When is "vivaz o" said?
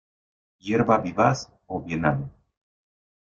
1.03-1.79